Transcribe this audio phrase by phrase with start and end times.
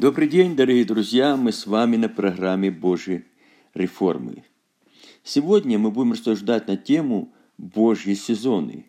[0.00, 1.36] Добрый день, дорогие друзья!
[1.36, 3.24] Мы с вами на программе Божьей
[3.74, 4.44] реформы.
[5.24, 8.86] Сегодня мы будем рассуждать на тему Божьи сезоны.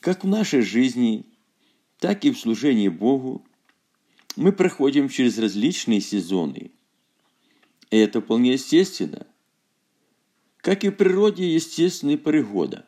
[0.00, 1.24] Как в нашей жизни,
[2.00, 3.46] так и в служении Богу
[4.34, 6.72] мы проходим через различные сезоны.
[7.92, 9.24] И это вполне естественно.
[10.56, 12.86] Как и в природе естественные поры года.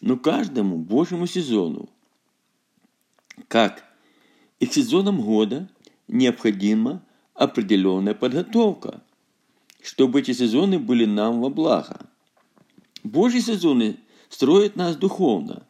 [0.00, 1.88] Но каждому Божьему сезону,
[3.46, 3.84] как
[4.58, 5.70] и к сезонам года,
[6.08, 9.02] необходима определенная подготовка,
[9.82, 12.06] чтобы эти сезоны были нам во благо.
[13.02, 13.98] Божьи сезоны
[14.28, 15.66] строят нас духовно,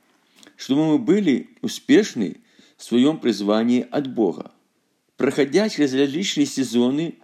[0.56, 2.36] чтобы мы были успешны
[2.76, 4.52] в своем призвании от Бога.
[5.16, 7.16] Проходя через различные сезоны,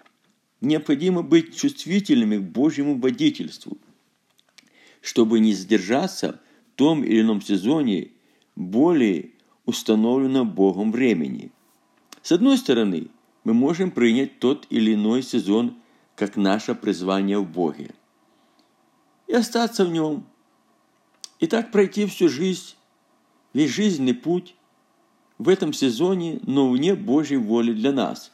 [0.60, 3.78] необходимо быть чувствительными к Божьему водительству,
[5.00, 6.40] чтобы не задержаться
[6.72, 8.12] в том или ином сезоне
[8.56, 9.30] более
[9.64, 11.52] установленном Богом времени–
[12.22, 13.08] с одной стороны,
[13.44, 15.76] мы можем принять тот или иной сезон
[16.14, 17.94] как наше призвание в Боге
[19.26, 20.26] и остаться в нем,
[21.38, 22.74] и так пройти всю жизнь,
[23.54, 24.56] весь жизненный путь
[25.38, 28.32] в этом сезоне, но вне Божьей воли для нас.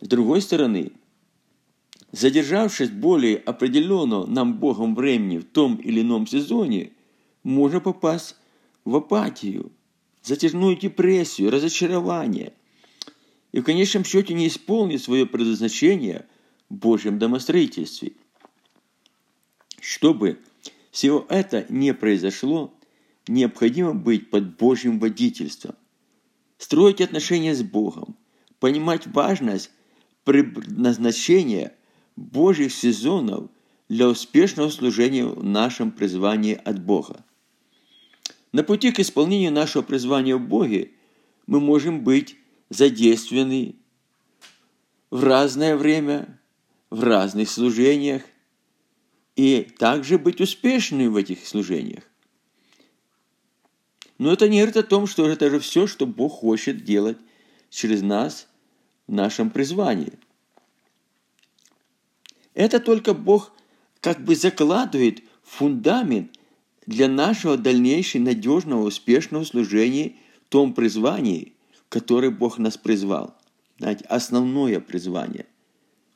[0.00, 0.92] С другой стороны,
[2.10, 6.90] задержавшись более определенного нам Богом времени в том или ином сезоне,
[7.44, 8.36] можно попасть
[8.84, 9.72] в апатию,
[10.22, 12.52] затяжную депрессию, разочарование–
[13.54, 16.26] и в конечном счете не исполнит свое предназначение
[16.68, 18.14] в Божьем домостроительстве.
[19.80, 20.40] Чтобы
[20.90, 22.74] всего это не произошло,
[23.28, 25.76] необходимо быть под Божьим водительством,
[26.58, 28.16] строить отношения с Богом,
[28.58, 29.70] понимать важность
[30.24, 31.74] предназначения
[32.16, 33.50] Божьих сезонов
[33.88, 37.24] для успешного служения в нашем призвании от Бога.
[38.50, 40.90] На пути к исполнению нашего призвания в Боге
[41.46, 42.36] мы можем быть
[42.74, 43.76] задействованы
[45.10, 46.40] в разное время,
[46.90, 48.22] в разных служениях,
[49.36, 52.04] и также быть успешными в этих служениях.
[54.18, 57.18] Но это не говорит о том, что это же все, что Бог хочет делать
[57.68, 58.46] через нас
[59.06, 60.12] в нашем призвании.
[62.54, 63.52] Это только Бог
[64.00, 66.38] как бы закладывает фундамент
[66.86, 70.14] для нашего дальнейшего надежного, успешного служения
[70.46, 71.53] в том призвании,
[71.88, 73.36] который Бог нас призвал.
[73.78, 75.46] Знаете, основное призвание.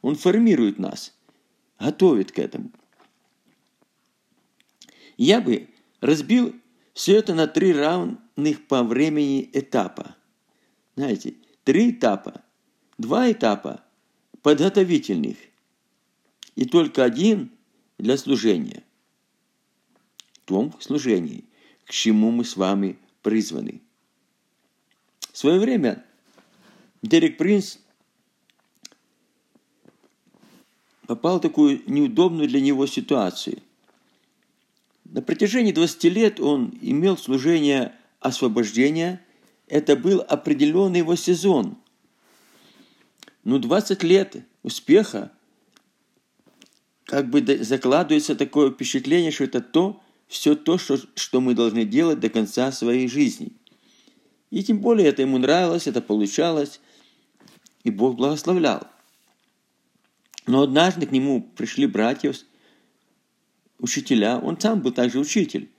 [0.03, 1.15] Он формирует нас,
[1.79, 2.71] готовит к этому.
[5.17, 5.69] Я бы
[6.01, 6.55] разбил
[6.95, 10.17] все это на три равных по времени этапа.
[10.97, 11.34] Знаете,
[11.65, 12.43] три этапа.
[12.97, 13.85] Два этапа
[14.43, 15.37] подготовительных
[16.56, 17.53] и только один
[17.99, 18.83] для служения.
[20.33, 21.45] В том служении,
[21.85, 23.83] к чему мы с вами призваны–
[25.38, 26.04] в свое время
[27.00, 27.76] Дерек Принц
[31.06, 33.62] попал в такую неудобную для него ситуацию.
[35.04, 39.25] На протяжении 20 лет он имел служение освобождения.
[39.69, 41.78] Это был определенный его сезон.
[43.44, 45.31] Но 20 лет успеха
[47.05, 52.19] как бы закладывается такое впечатление, что это то, все то, что, что мы должны делать
[52.19, 53.53] до конца своей жизни–
[54.50, 56.81] и тем более это ему нравилось, это получалось,
[57.84, 58.86] и Бог благословлял.
[60.47, 62.32] Но однажды к нему пришли братья,
[63.78, 65.70] учителя, он сам был также учитель,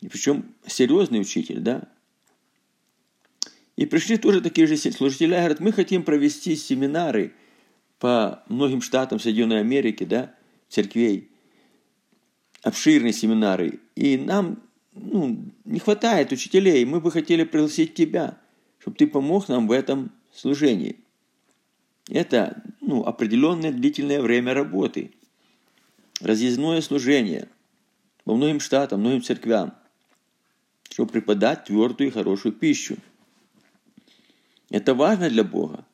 [0.00, 1.88] и причем серьезный учитель, да.
[3.76, 7.34] И пришли тоже такие же служители, говорят, мы хотим провести семинары
[7.98, 10.34] по многим штатам Соединенной Америки, да,
[10.68, 11.30] церквей,
[12.62, 14.62] обширные семинары, и нам
[14.96, 18.38] ну, не хватает учителей, мы бы хотели пригласить тебя,
[18.78, 20.96] чтобы ты помог нам в этом служении.
[22.08, 25.12] Это ну, определенное длительное время работы,
[26.20, 27.48] разъездное служение
[28.24, 29.74] по многим штатам, многим церквям,
[30.90, 32.96] чтобы преподать твердую и хорошую пищу.
[34.70, 35.84] Это важно для Бога.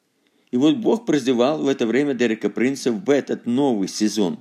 [0.51, 4.39] И вот Бог прозевал в это время Дерека Принца в этот новый сезон.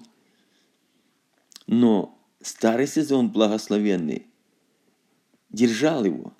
[1.67, 4.27] Но старый сезон благословенный
[5.51, 6.33] держал его.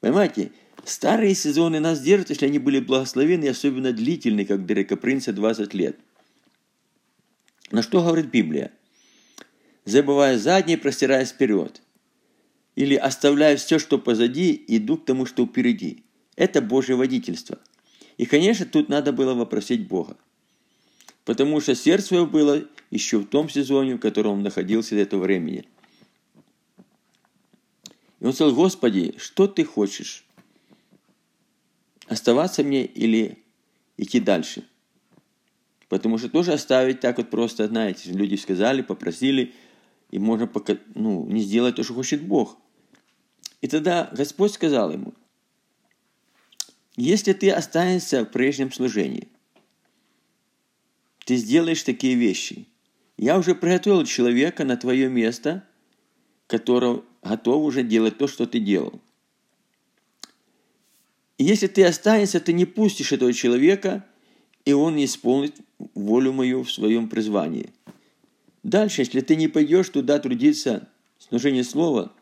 [0.00, 0.52] Понимаете,
[0.84, 5.98] старые сезоны нас держат, если они были благословенны, особенно длительные, как Дерека Принца 20 лет.
[7.70, 8.72] На что говорит Библия?
[9.84, 11.82] Забывая заднее, простираясь вперед.
[12.74, 16.04] Или оставляя все, что позади, иду к тому, что впереди.
[16.36, 17.58] Это Божье водительство.
[18.18, 20.16] И, конечно, тут надо было вопросить Бога.
[21.24, 25.22] Потому что сердце его было еще в том сезоне, в котором он находился до этого
[25.22, 25.64] времени–
[28.20, 30.24] и он сказал, Господи, что ты хочешь?
[32.06, 33.42] Оставаться мне или
[33.96, 34.64] идти дальше.
[35.88, 39.54] Потому что тоже оставить так вот просто, знаете, люди сказали, попросили,
[40.10, 42.56] и можно пока, ну, не сделать то, что хочет Бог.
[43.60, 45.14] И тогда Господь сказал ему,
[46.96, 49.28] если ты останешься в прежнем служении,
[51.24, 52.66] ты сделаешь такие вещи.
[53.16, 55.64] Я уже приготовил человека на твое место,
[56.46, 59.00] который готов уже делать то, что ты делал.
[61.38, 64.04] Если ты останешься, ты не пустишь этого человека,
[64.64, 65.56] и он не исполнит
[65.94, 67.70] волю мою в своем призвании.
[68.62, 70.88] Дальше, если ты не пойдешь туда трудиться,
[71.18, 72.12] служение слова,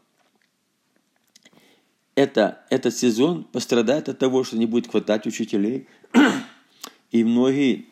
[2.16, 5.88] это, этот сезон пострадает от того, что не будет хватать учителей,
[7.10, 7.86] и многие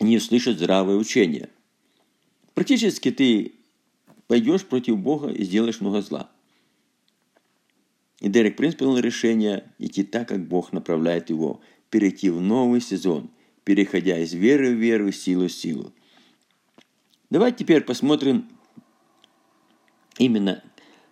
[0.00, 1.48] не услышат здравое учение.
[2.54, 3.52] Практически ты
[4.26, 6.30] пойдешь против Бога и сделаешь много зла.
[8.20, 11.60] И Дерек Принц принял решение идти так, как Бог направляет его,
[11.90, 13.30] перейти в новый сезон,
[13.64, 15.92] переходя из веры в веру, из силы в силу.
[17.30, 18.48] Давайте теперь посмотрим
[20.18, 20.62] именно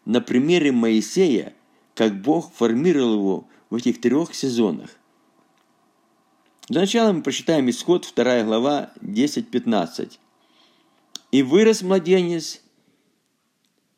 [0.05, 1.55] на примере Моисея,
[1.95, 4.91] как Бог формировал его в этих трех сезонах.
[6.69, 10.19] Для начала мы прочитаем исход 2 глава 10-15.
[11.33, 12.61] «И вырос младенец,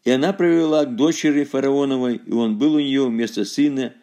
[0.04, 3.94] и она провела к дочери фараоновой, и он был у нее вместо сына,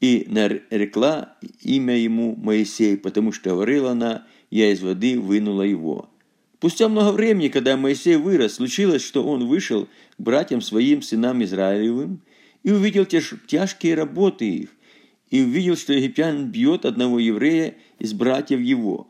[0.00, 6.10] и нарекла имя ему Моисей, потому что говорила она, я из воды вынула его.
[6.58, 12.22] Спустя много времени, когда Моисей вырос, случилось, что он вышел к братьям своим, сынам Израилевым,
[12.62, 14.70] и увидел тяж, тяжкие работы их,
[15.30, 19.08] и увидел, что египтянин бьет одного еврея из братьев его.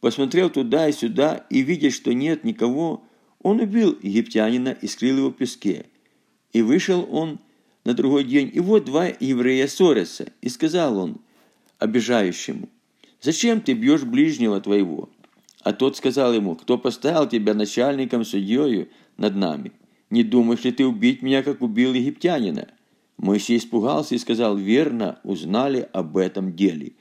[0.00, 3.07] Посмотрел туда и сюда, и видя, что нет никого,
[3.42, 5.86] он убил египтянина и скрыл его в песке.
[6.52, 7.38] И вышел он
[7.84, 10.32] на другой день, и вот два еврея ссорятся.
[10.40, 11.18] И сказал он
[11.78, 12.68] обижающему,
[13.20, 15.08] «Зачем ты бьешь ближнего твоего?»
[15.62, 19.72] А тот сказал ему, «Кто поставил тебя начальником судьею над нами?
[20.10, 22.68] Не думаешь ли ты убить меня, как убил египтянина?»
[23.16, 26.92] Моисей испугался и сказал, «Верно, узнали об этом деле».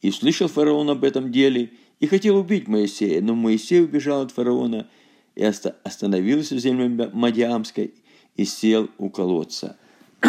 [0.00, 1.70] И слышал фараон об этом деле,
[2.00, 4.86] и хотел убить Моисея, но Моисей убежал от фараона
[5.38, 7.94] и остановился в земле Мадиамской
[8.34, 9.78] и сел у колодца.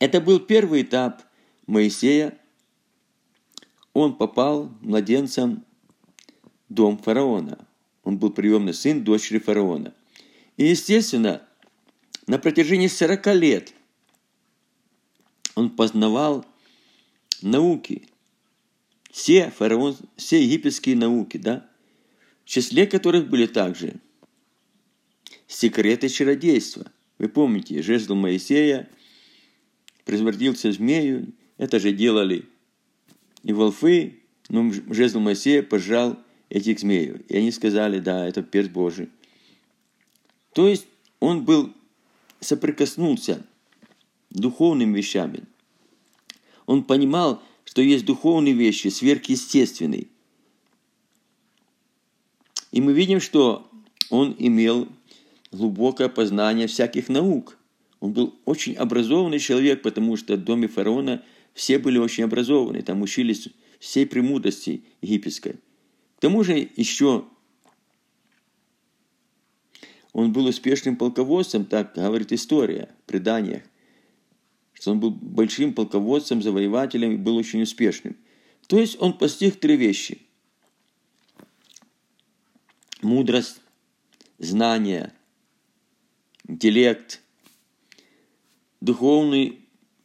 [0.00, 1.22] Это был первый этап
[1.68, 2.36] Моисея.
[3.92, 5.64] Он попал младенцем
[6.68, 7.64] в дом фараона.
[8.02, 9.94] Он был приемный сын дочери фараона.
[10.56, 11.42] И, естественно,
[12.26, 13.72] на протяжении 40 лет
[15.54, 16.44] он познавал
[17.40, 18.08] науки,
[19.12, 21.70] все, фараон, все египетские науки, да,
[22.46, 23.96] в числе которых были также
[25.48, 26.90] секреты чародейства.
[27.18, 28.88] Вы помните, жезл Моисея
[30.04, 32.46] превратился в змею, это же делали
[33.42, 37.24] и волфы, но жезл Моисея пожал этих змею.
[37.28, 39.08] И они сказали, да, это перст Божий.
[40.52, 40.86] То есть
[41.18, 41.74] он был,
[42.38, 43.44] соприкоснулся
[44.30, 45.42] духовными вещами.
[46.66, 50.06] Он понимал, что есть духовные вещи, сверхъестественные.
[52.76, 53.70] И мы видим, что
[54.10, 54.86] он имел
[55.50, 57.56] глубокое познание всяких наук.
[58.00, 61.24] Он был очень образованный человек, потому что в доме фараона
[61.54, 65.54] все были очень образованы, там учились всей премудрости египетской.
[66.18, 67.24] К тому же еще
[70.12, 73.62] он был успешным полководцем, так говорит история в преданиях,
[74.74, 78.18] что он был большим полководцем, завоевателем и был очень успешным.
[78.66, 80.25] То есть он постиг три вещи.
[83.02, 83.60] Мудрость,
[84.38, 85.12] знание
[86.48, 87.20] интеллект,
[88.80, 89.60] духовный,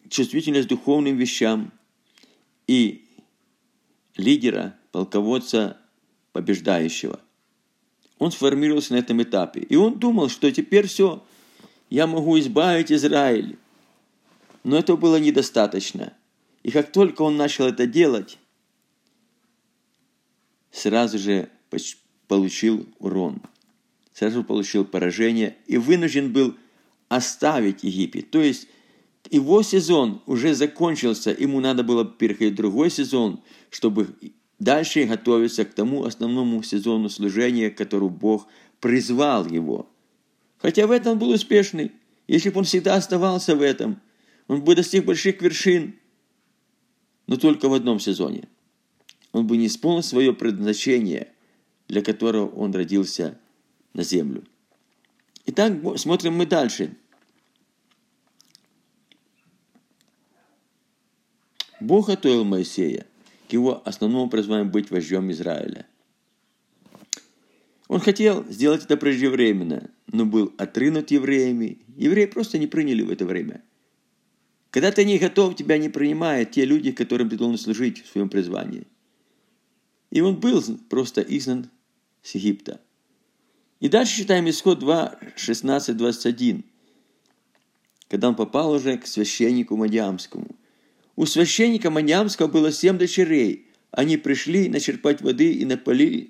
[0.10, 1.71] чувствительность к духовным вещам
[2.67, 3.07] и
[4.17, 5.77] лидера, полководца
[6.33, 7.19] побеждающего.
[8.19, 9.62] Он сформировался на этом этапе.
[9.62, 11.24] И он думал, что теперь все,
[11.89, 13.57] я могу избавить Израиль.
[14.63, 16.13] Но этого было недостаточно.
[16.62, 18.38] И как только он начал это делать,
[20.71, 21.50] сразу же
[22.31, 23.41] получил урон
[24.13, 26.55] сразу получил поражение и вынужден был
[27.09, 28.31] оставить Египет.
[28.31, 28.69] То есть
[29.29, 34.15] его сезон уже закончился, ему надо было переходить в другой сезон, чтобы
[34.59, 38.47] дальше готовиться к тому основному сезону служения, к которому Бог
[38.79, 39.89] призвал его.
[40.57, 41.91] Хотя в этом был успешный.
[42.29, 44.00] Если бы он всегда оставался в этом,
[44.47, 45.95] он бы достиг больших вершин,
[47.27, 48.47] но только в одном сезоне.
[49.33, 51.27] Он бы не исполнил свое предназначение,
[51.88, 53.38] для которого он родился
[53.93, 54.43] на землю.
[55.45, 56.95] Итак, смотрим мы дальше.
[61.79, 63.07] Бог готовил Моисея
[63.50, 65.85] к его основному призванию быть вождем Израиля.
[67.88, 71.79] Он хотел сделать это преждевременно, но был отрынут евреями.
[71.97, 73.63] Евреи просто не приняли в это время.
[74.69, 78.29] Когда ты не готов, тебя не принимают те люди, которым ты должен служить в своем
[78.29, 78.88] призвании.
[80.11, 81.69] И он был просто изгнан
[82.21, 82.79] с Египта.
[83.79, 86.63] И дальше читаем исход 2, 16, 21,
[88.09, 90.55] когда он попал уже к священнику Мадиамскому.
[91.15, 93.67] У священника Мадиамского было семь дочерей.
[93.89, 96.29] Они пришли начерпать воды и напали,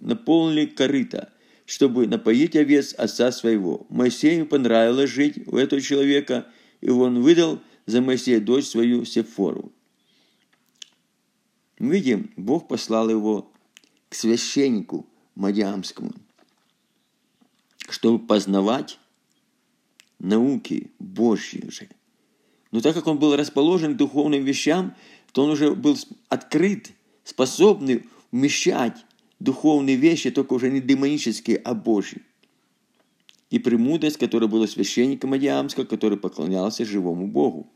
[0.00, 1.32] наполнили корыто,
[1.64, 3.86] чтобы напоить овец отца своего.
[3.88, 6.46] Моисею понравилось жить у этого человека,
[6.80, 9.72] и он выдал за Моисея дочь свою Сефору.
[11.80, 13.50] Видим, Бог послал его
[14.08, 16.12] к священнику Мадиамскому–
[17.90, 18.98] чтобы познавать
[20.18, 21.88] науки Божьи уже.
[22.70, 24.94] Но так как он был расположен к духовным вещам,
[25.32, 25.96] то он уже был
[26.28, 26.92] открыт,
[27.24, 29.04] способный вмещать
[29.40, 32.22] духовные вещи, только уже не демонические, а Божьи.
[33.50, 37.68] И премудрость, которая была священником Адиамска, который поклонялся живому Богу.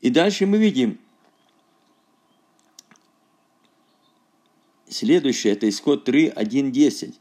[0.00, 0.98] И дальше мы видим,
[4.92, 7.14] следующее, это исход 3, 1, 10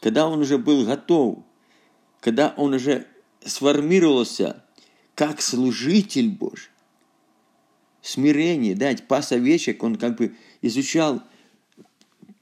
[0.00, 1.38] когда он уже был готов,
[2.20, 3.06] когда он уже
[3.44, 4.64] сформировался
[5.14, 6.70] как служитель Божий,
[8.02, 11.22] смирение, да, пас овечек, он как бы изучал,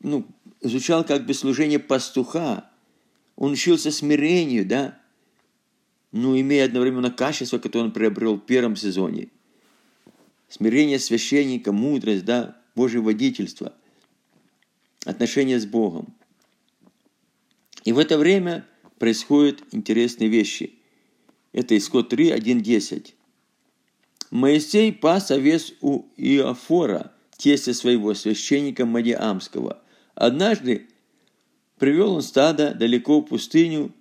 [0.00, 0.24] ну,
[0.60, 2.70] изучал как бы служение пастуха,
[3.36, 5.00] он учился смирению, да,
[6.12, 9.28] ну, имея одновременно качество, которое он приобрел в первом сезоне.
[10.48, 13.74] Смирение священника, мудрость, да, Божье водительство,
[15.08, 16.14] отношения с Богом.
[17.84, 18.66] И в это время
[18.98, 20.74] происходят интересные вещи.
[21.52, 23.14] Это исход 3, 1, 10.
[24.30, 29.82] Моисей пас овец у Иофора, тестя своего священника Мадиамского.
[30.14, 30.88] Однажды
[31.78, 33.94] привел он стадо далеко в пустыню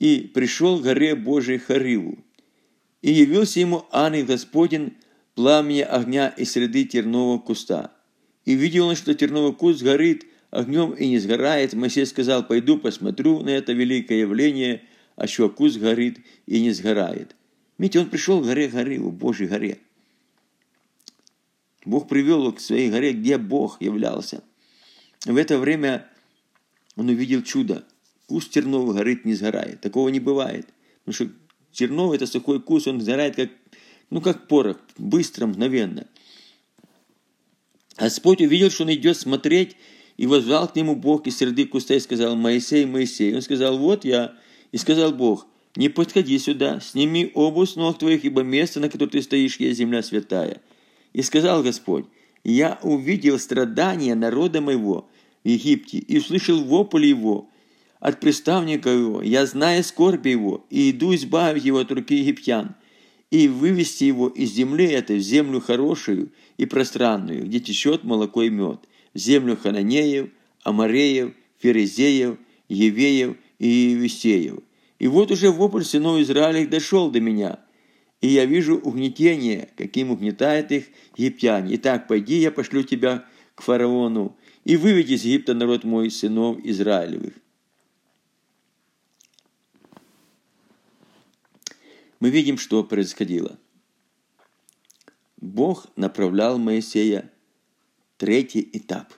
[0.00, 2.18] и пришел к горе Божией Хариву.
[3.02, 4.94] И явился ему ангел Господень
[5.36, 7.92] пламя огня из среды тернового куста.
[8.44, 13.40] И видел он, что терновый куст горит, огнем и не сгорает, Моисей сказал, пойду посмотрю
[13.40, 14.82] на это великое явление,
[15.16, 17.36] а куст горит и не сгорает.
[17.78, 19.78] Видите, он пришел к горе горы, в Божьей горе.
[21.84, 24.42] Бог привел его к своей горе, где Бог являлся.
[25.24, 26.06] В это время
[26.96, 27.84] он увидел чудо.
[28.26, 29.80] Куст терновый горит, не сгорает.
[29.80, 30.68] Такого не бывает.
[31.04, 31.36] Потому что
[31.72, 33.50] терновый– это сухой куст, он сгорает как,
[34.10, 36.06] ну, как порох, быстро, мгновенно.
[37.96, 39.76] Господь увидел, что он идет смотреть,
[40.20, 43.34] и возвал к нему Бог из среды куста и сказал, Моисей, Моисей.
[43.34, 44.34] Он сказал, вот я.
[44.70, 45.46] И сказал Бог,
[45.76, 49.78] не подходи сюда, сними обувь с ног твоих, ибо место, на котором ты стоишь, есть
[49.78, 50.60] земля святая.
[51.14, 52.04] И сказал Господь,
[52.44, 55.08] я увидел страдания народа моего
[55.42, 57.48] в Египте и услышал вопль его
[57.98, 59.22] от приставника его.
[59.22, 62.74] Я знаю скорби его и иду избавить его от руки египтян
[63.30, 68.50] и вывести его из земли этой в землю хорошую и пространную, где течет молоко и
[68.50, 68.80] мед,
[69.14, 70.30] землю Хананеев,
[70.62, 72.38] Амареев, Ферезеев,
[72.68, 74.60] Евеев и Евисеев.
[74.98, 77.60] И вот уже вопль сынов Израиля дошел до меня,
[78.20, 80.84] и я вижу угнетение, каким угнетает их
[81.16, 81.76] египтяне.
[81.76, 83.24] Итак, пойди, я пошлю тебя
[83.54, 87.32] к фараону, и выведи из Египта народ мой, сынов Израилевых.
[92.20, 93.58] Мы видим, что происходило.
[95.38, 97.29] Бог направлял Моисея
[98.20, 99.14] третий этап.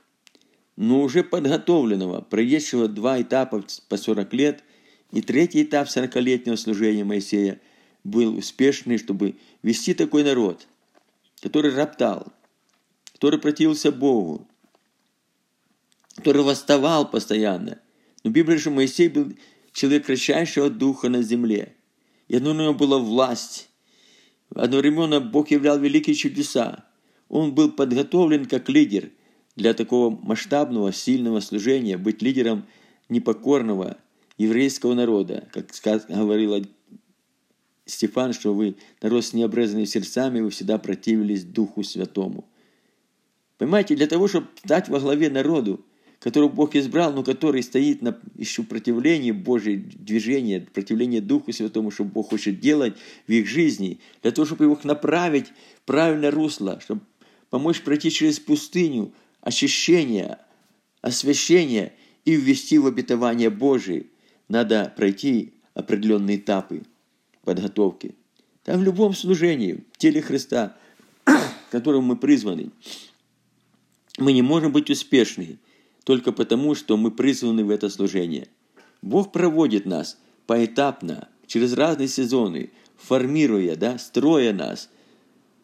[0.77, 4.63] Но уже подготовленного, пройдевшего два этапа по 40 лет,
[5.11, 7.61] и третий этап 40-летнего служения Моисея
[8.05, 10.69] был успешный, чтобы вести такой народ,
[11.41, 12.33] который роптал,
[13.13, 14.47] который противился Богу,
[16.15, 17.81] который восставал постоянно.
[18.23, 19.33] Но Библия что Моисей был
[19.73, 21.75] человек кратчайшего духа на земле.
[22.29, 23.69] И одновременно была власть.
[24.55, 26.87] Одновременно Бог являл великие чудеса.
[27.33, 29.11] Он был подготовлен как лидер
[29.57, 32.67] для такого масштабного, сильного служения, быть лидером
[33.09, 33.97] непокорного
[34.37, 35.69] еврейского народа, как
[36.11, 36.67] говорил
[37.87, 42.45] Стефан, что вы народ с необрезанными сердцами, вы всегда противились Духу Святому.
[43.57, 45.83] Понимаете, для того, чтобы стать во главе народу,
[46.19, 52.05] которого Бог избрал, но который стоит на еще противлении Божьей движения, противлении Духу Святому, что
[52.05, 52.93] Бог хочет делать
[53.27, 55.47] в их жизни, для того, чтобы их направить
[55.81, 57.01] в правильное русло, чтобы
[57.53, 60.39] помочь пройти через пустыню, очищение,
[61.03, 61.93] освящение
[62.25, 64.07] и ввести в обетование Божие.
[64.49, 66.83] Надо пройти определенные этапы
[67.45, 68.15] подготовки.
[68.65, 70.79] Там в любом служении, в теле Христа,
[71.25, 72.71] к которому мы призваны.
[74.17, 75.59] мы не можем быть успешны
[76.05, 78.49] только потому, что мы призваны в это служение.
[79.03, 84.89] Бог проводит нас поэтапно, через разные сезоны, формируя, да, строя нас.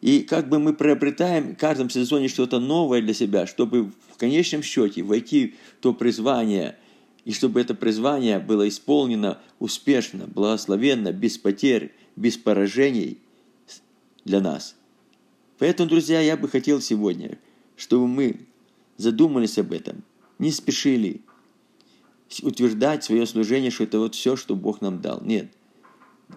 [0.00, 4.62] И как бы мы приобретаем в каждом сезоне что-то новое для себя, чтобы в конечном
[4.62, 6.76] счете войти в то призвание,
[7.24, 13.18] и чтобы это призвание было исполнено успешно, благословенно, без потерь, без поражений
[14.24, 14.76] для нас.
[15.58, 17.38] Поэтому, друзья, я бы хотел сегодня,
[17.76, 18.46] чтобы мы
[18.96, 20.04] задумались об этом,
[20.38, 21.22] не спешили
[22.42, 25.20] утверждать свое служение, что это вот все, что Бог нам дал.
[25.22, 25.50] Нет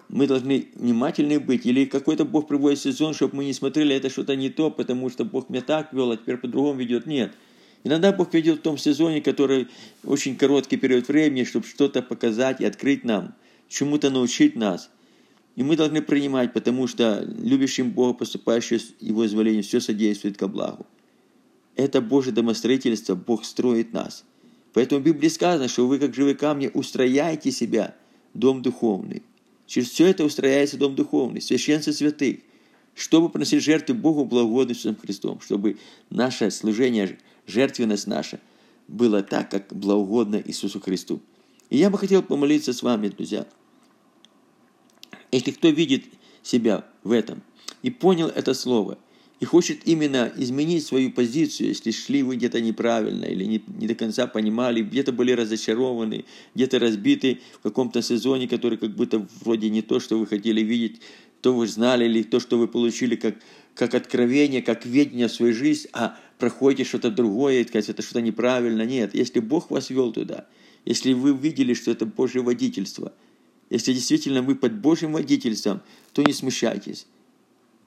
[0.08, 4.36] мы должны внимательны быть, или какой-то Бог приводит сезон, чтобы мы не смотрели, это что-то
[4.36, 7.06] не то, потому что Бог меня так вел, а теперь по-другому ведет.
[7.06, 7.32] Нет.
[7.84, 9.68] Иногда Бог ведет в том сезоне, который
[10.04, 13.34] очень короткий период времени, чтобы что-то показать и открыть нам,
[13.68, 14.90] чему-то научить нас.
[15.56, 20.86] И мы должны принимать, потому что любящим Бога, поступающим Его изволение, все содействует ко благу.
[21.74, 24.24] Это Божье домостроительство, Бог строит нас.
[24.72, 27.94] Поэтому в Библии сказано, что вы, как живые камни, устрояете себя,
[28.34, 29.22] дом духовный.
[29.72, 32.40] Через все это устрояется дом духовный, священство святых,
[32.94, 35.78] чтобы приносить жертвы Богу благодатным Христом, чтобы
[36.10, 38.38] наше служение, жертвенность наша
[38.86, 41.22] было так, как благоугодно Иисусу Христу.
[41.70, 43.46] И я бы хотел помолиться с вами, друзья.
[45.30, 46.04] Если кто видит
[46.42, 47.42] себя в этом
[47.80, 48.98] и понял это слово–
[49.42, 53.96] и хочет именно изменить свою позицию, если шли вы где-то неправильно или не, не до
[53.96, 59.82] конца понимали, где-то были разочарованы, где-то разбиты в каком-то сезоне, который как будто вроде не
[59.82, 61.00] то, что вы хотели видеть,
[61.40, 63.34] то вы знали, или то, что вы получили как,
[63.74, 68.20] как откровение, как ведение в свою жизнь, а проходите что-то другое, и сказать, это что-то
[68.20, 68.82] неправильно.
[68.82, 70.46] Нет, если Бог вас вел туда,
[70.84, 73.12] если вы видели, что это Божье водительство,
[73.70, 75.80] если действительно вы под Божьим водительством,
[76.12, 77.06] то не смущайтесь.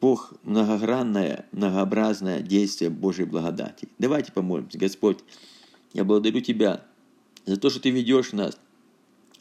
[0.05, 3.87] Бог многогранное, многообразное действие Божьей благодати.
[3.97, 4.77] Давайте помолимся.
[4.77, 5.17] Господь,
[5.93, 6.85] я благодарю Тебя
[7.47, 8.55] за то, что Ты ведешь нас,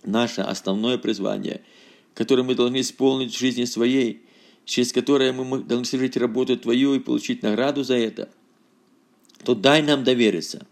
[0.05, 1.61] наше основное призвание,
[2.15, 4.23] которое мы должны исполнить в жизни своей,
[4.65, 8.31] через которое мы должны совершить работу Твою и получить награду за это,
[9.45, 10.67] то дай нам довериться.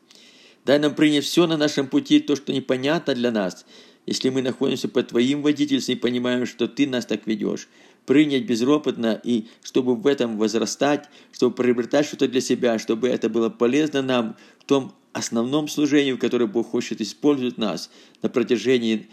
[0.65, 3.67] Дай нам принять все на нашем пути, то, что непонятно для нас,
[4.07, 7.69] если мы находимся под Твоим водительством и понимаем, что Ты нас так ведешь
[8.07, 13.49] принять безропотно и чтобы в этом возрастать, чтобы приобретать что-то для себя, чтобы это было
[13.49, 17.91] полезно нам в том основном служении, в котором Бог хочет использовать нас
[18.23, 19.09] на протяжении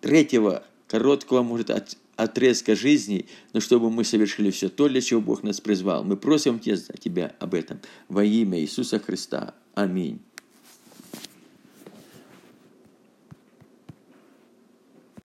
[0.00, 5.42] третьего, короткого, может, от, отрезка жизни, но чтобы мы совершили все то, для чего Бог
[5.42, 6.04] нас призвал.
[6.04, 9.54] Мы просим Тебя об этом во имя Иисуса Христа.
[9.74, 10.20] Аминь.